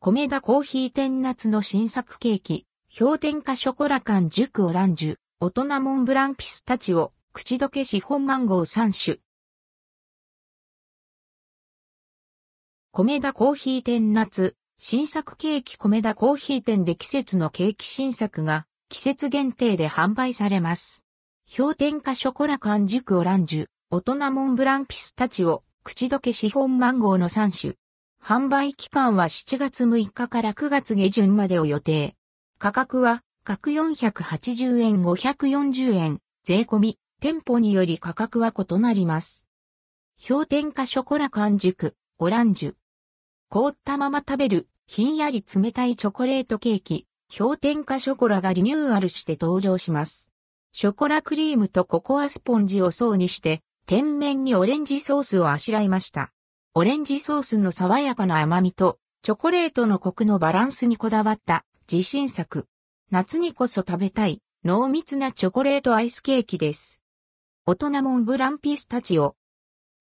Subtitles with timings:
[0.00, 9.18] 米田コーヒー店夏の新作ケーキ、氷点下ショコラ缶熟オランジュ、大人モンブランピスタチオ、口どけシフォンマンゴー3種。
[12.92, 21.04] 米田コーヒー店夏、新作ケーキ米田コーヒー店で季節のケーキ新作が季節限定で販売されます。
[21.56, 27.74] 氷点下ショコラ缶熟オランジュ、大人モンブランピスタチオ、口どけシフォンマンゴーの3種。
[28.22, 32.14] 販売期間は7月6日から9月下旬までを予定。
[32.58, 39.46] 価格は、各480円540円、税込み、店舗により価格は異なります。
[40.26, 42.74] 氷点下ショコラ缶熟、オランジュ。
[43.48, 50.32] 凍ったまま食べる、ひんやり冷たいチョコレートケーキ、氷点下ショコラがリニューアルして登場します。
[50.72, 56.32] ショコラクリームとココアスポンジを層にして、天面にオレンジソースをあしらいました。
[56.74, 62.66] オレンジソースの爽やかな甘みと、チョコレートのコクのバランスにこだわった自信作。
[63.10, 67.00] 夏にこそ食べたい濃密なチョコレートアイスケーキです。
[67.64, 69.34] 大人モンブランピスタチオ。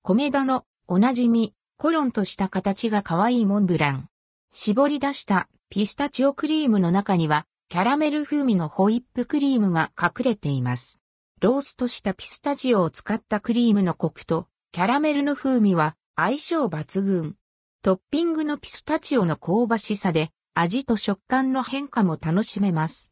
[0.04, 4.10] 米田のおなじみ、コロンとした形が可愛いモンブラン。
[4.52, 11.00] 絞り出したピスタチオクリームの中には、キャラメル風味のホイップクリームが隠れています。
[11.40, 17.36] ローストしたピスタチオを使ったクリームのコクと、キャラメルの風味は相性抜群。
[17.84, 23.12] トッピングのピスタチオの香ばしさで、味と食感の変化も楽しめます。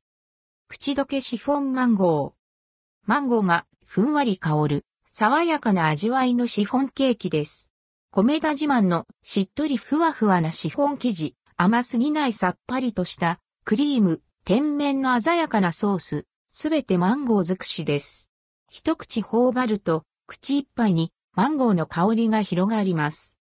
[0.69, 2.33] 口どけシフォンマンゴー。
[3.05, 7.71] マンゴーがふんわり香る、爽やかな味わいのシフォンケーキです。
[8.09, 18.31] 米田自慢のしっとりふわふわなシフォン生地、甘すぎないさっぱりとしたクリーム、天面の鮮やかなソース、すべてマンゴー尽くしです。
[18.67, 23.34] 一口頬張ると、口いっぱいにマンゴーの香りが広がります。